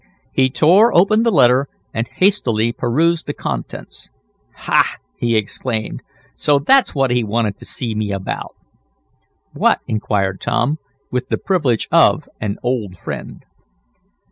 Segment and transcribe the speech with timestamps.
[0.33, 4.09] He tore open the letter, and hastily perused the contents.
[4.55, 6.01] "Ha!" he exclaimed.
[6.35, 8.55] "So that's what he wanted to see me about!"
[9.53, 10.79] "What?" inquired Tom,
[11.11, 13.45] with the privilege of an old friend.